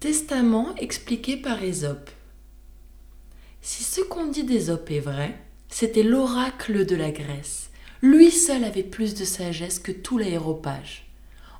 [0.00, 2.08] Testament expliqué par Ésope.
[3.60, 5.36] Si ce qu'on dit d'Ésope est vrai,
[5.68, 7.70] c'était l'oracle de la Grèce.
[8.00, 11.10] Lui seul avait plus de sagesse que tout l'aéropage.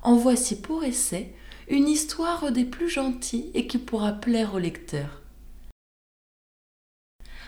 [0.03, 1.33] En voici pour essai
[1.67, 5.21] une histoire des plus gentilles et qui pourra plaire au lecteur.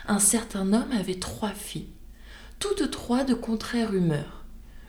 [0.08, 1.94] Un certain homme avait trois filles,
[2.60, 4.44] toutes trois de contraire humeur.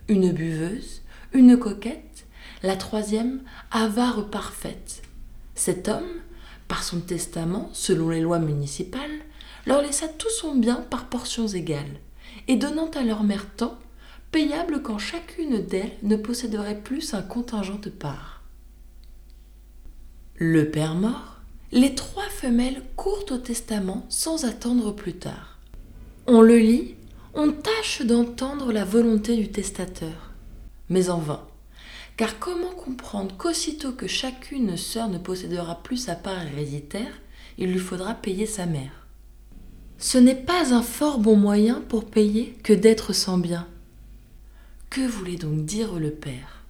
[0.08, 2.26] Une buveuse, une coquette,
[2.64, 5.02] la troisième avare parfaite.
[5.64, 6.18] Cet homme,
[6.66, 9.20] par son testament, selon les lois municipales,
[9.64, 12.00] leur laissa tout son bien par portions égales,
[12.48, 13.78] et donnant à leur mère tant,
[14.32, 18.42] payable quand chacune d'elles ne posséderait plus un contingent de part.
[20.34, 25.60] Le père mort, les trois femelles courent au testament sans attendre plus tard.
[26.26, 26.96] On le lit,
[27.34, 30.32] on tâche d'entendre la volonté du testateur,
[30.88, 31.46] mais en vain.
[32.16, 37.20] Car comment comprendre qu'aussitôt que chacune sœur ne possédera plus sa part héréditaire,
[37.58, 39.06] il lui faudra payer sa mère?
[39.98, 43.66] Ce n'est pas un fort bon moyen pour payer que d'être sans bien.
[44.90, 46.64] Que voulait donc dire le père?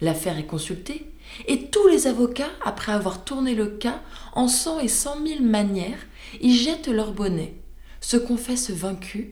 [0.00, 1.06] L'affaire est consultée,
[1.46, 4.00] et tous les avocats, après avoir tourné le cas
[4.32, 5.98] en cent et cent mille manières,
[6.40, 7.54] y jettent leur bonnet,
[8.00, 9.26] se confessent vaincus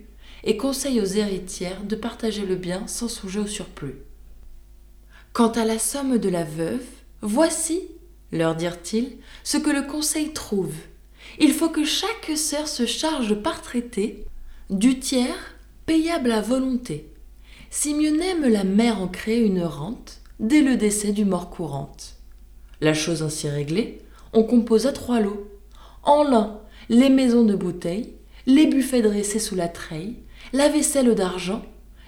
[0.44, 3.96] et conseillent aux héritières de partager le bien sans songer au surplus.
[5.36, 6.86] Quant à la somme de la veuve,
[7.20, 7.82] voici,
[8.32, 10.72] leur dirent-ils, ce que le conseil trouve.
[11.38, 14.24] Il faut que chaque sœur se charge par traité
[14.70, 17.12] du tiers payable à volonté.
[17.68, 22.14] Si mieux n'aime la mère en créer une rente, dès le décès du mort courante.
[22.80, 24.00] La chose ainsi réglée,
[24.32, 25.46] on composa trois lots.
[26.02, 28.14] En l'un, les maisons de bouteilles,
[28.46, 30.16] les buffets dressés sous la treille,
[30.54, 31.60] la vaisselle d'argent,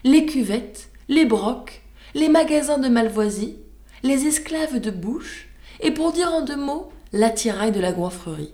[0.02, 1.82] les cuvettes, les brocs,
[2.14, 3.56] les magasins de malvoisie,
[4.02, 5.48] les esclaves de bouche,
[5.80, 8.52] et pour dire en deux mots, l'attirail de la goinfrerie.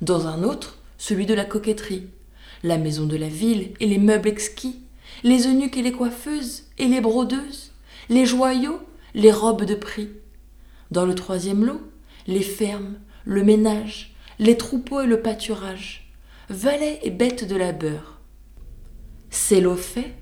[0.00, 2.08] Dans un autre, celui de la coquetterie,
[2.62, 4.80] la maison de la ville et les meubles exquis,
[5.22, 7.72] les eunuques et les coiffeuses et les brodeuses,
[8.08, 8.80] les joyaux,
[9.14, 10.10] les robes de prix.
[10.90, 11.80] Dans le troisième lot,
[12.26, 16.12] les fermes, le ménage, les troupeaux et le pâturage,
[16.48, 18.20] valets et bêtes de labeur.
[19.30, 20.14] Ces lots faits,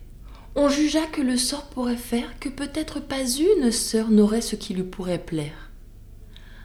[0.57, 4.73] on jugea que le sort pourrait faire que peut-être pas une sœur n'aurait ce qui
[4.73, 5.71] lui pourrait plaire.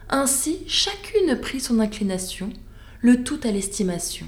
[0.10, 2.52] Ainsi chacune prit son inclination,
[3.02, 4.26] le tout à l'estimation.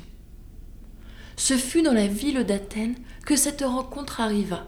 [1.37, 4.67] Ce fut dans la ville d'Athènes que cette rencontre arriva.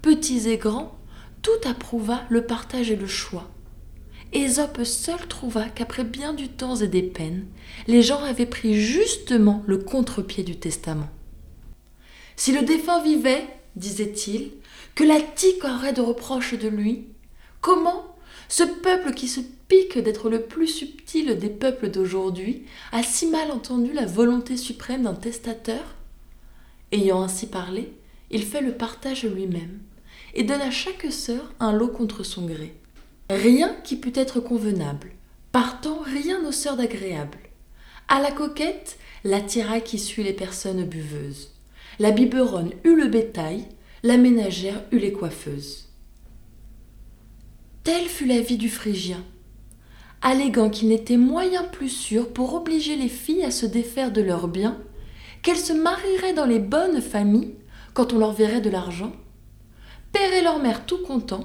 [0.00, 0.98] Petits et grands,
[1.42, 3.50] tout approuva le partage et le choix.
[4.32, 7.46] Ésope seul trouva qu'après bien du temps et des peines,
[7.86, 11.10] les gens avaient pris justement le contre-pied du testament.
[12.36, 14.52] Si le défunt vivait, disait-il,
[14.94, 17.06] que la tique aurait de reproches de lui,
[17.60, 18.16] comment
[18.48, 23.50] ce peuple qui se pique d'être le plus subtil des peuples d'aujourd'hui a si mal
[23.50, 25.94] entendu la volonté suprême d'un testateur?
[26.90, 27.92] Ayant ainsi parlé,
[28.30, 29.80] il fait le partage lui-même
[30.34, 32.74] et donne à chaque sœur un lot contre son gré.
[33.30, 35.12] Rien qui pût être convenable,
[35.52, 37.38] partant rien aux sœurs d'agréable.
[38.08, 41.51] À la coquette, l'attirail qui suit les personnes buveuses.
[42.02, 43.64] La biberonne eut le bétail,
[44.02, 45.88] la ménagère eut les coiffeuses.
[47.84, 49.22] Telle fut la vie du Phrygien,
[50.20, 54.48] alléguant qu'il n'était moyen plus sûr pour obliger les filles à se défaire de leurs
[54.48, 54.78] biens,
[55.42, 57.54] qu'elles se marieraient dans les bonnes familles
[57.94, 59.12] quand on leur verrait de l'argent,
[60.12, 61.44] et leur mère tout contents,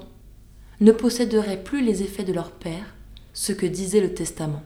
[0.82, 2.96] ne posséderaient plus les effets de leur père,
[3.32, 4.64] ce que disait le testament.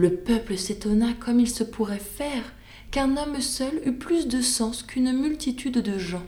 [0.00, 2.54] Le peuple s'étonna comme il se pourrait faire
[2.90, 6.24] qu'un homme seul eût plus de sens qu'une multitude de gens.